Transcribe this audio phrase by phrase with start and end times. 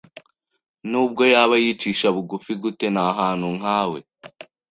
[0.89, 3.99] Nubwo yaba yicisha bugufi gute, ntahantu nkawe.